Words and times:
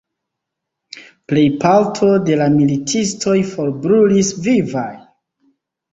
Plejparto 1.31 2.09
de 2.29 2.39
la 2.41 2.47
militistoj 2.55 3.37
forbrulis 3.53 4.33
vivaj. 4.49 4.91